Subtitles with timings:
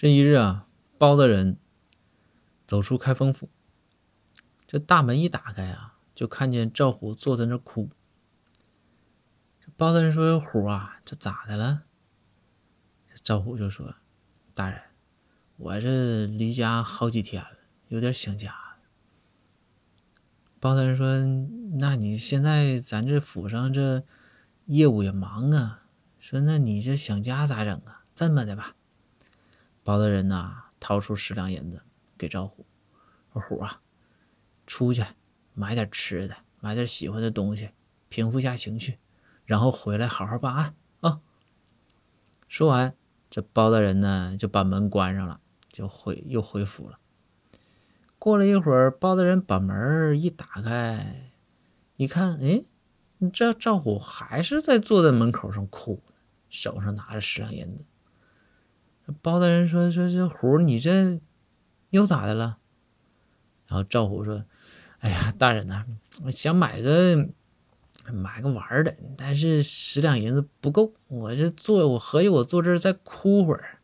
[0.00, 1.58] 这一日啊，包大人
[2.66, 3.50] 走出开封府，
[4.66, 7.90] 这大门一打开啊，就看见赵虎坐在那哭。
[9.76, 11.82] 包大人说：“虎啊，这咋的了？”
[13.22, 13.96] 赵虎就说
[14.54, 14.80] ：“大人，
[15.58, 17.58] 我这离家好几天了，
[17.88, 18.56] 有点想家。”
[20.58, 21.20] 包大人说
[21.78, 24.02] ：“那你现在咱这府上这
[24.64, 25.82] 业务也忙啊，
[26.18, 28.02] 说那你这想家咋整啊？
[28.14, 28.76] 这么的吧。”
[29.90, 31.82] 包大人呐，掏出十两银子
[32.16, 32.64] 给赵虎，
[33.32, 33.80] 说：“虎啊，
[34.64, 35.04] 出去
[35.52, 37.70] 买点吃的，买点喜欢的东西，
[38.08, 39.00] 平复下情绪，
[39.44, 41.20] 然后回来好好办案啊。”
[42.46, 42.94] 说完，
[43.28, 47.00] 这包大人呢就把门关上了，就回又回府了。
[48.16, 51.32] 过了一会儿，包大人把门一打开，
[51.96, 52.62] 一看，哎，
[53.32, 56.00] 这赵虎还是在坐在门口上哭，
[56.48, 57.84] 手上拿着十两银子。
[59.22, 61.20] 包大人说：“说这虎，你这
[61.90, 62.58] 又咋的了？”
[63.66, 64.44] 然后赵虎说
[65.00, 65.84] ：“哎呀，大人呐，
[66.24, 67.28] 我想买个
[68.12, 70.92] 买个玩的，但是十两银子不够。
[71.08, 73.79] 我这坐，我合计我坐这儿再哭会儿。